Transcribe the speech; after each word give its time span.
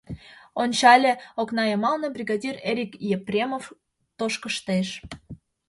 Ончале— 0.61 1.11
окна 1.41 1.63
йымалне 1.67 2.07
бригадир 2.15 2.55
Эрик 2.69 2.93
Епремов 3.15 3.65
тошкыштеш. 4.17 4.87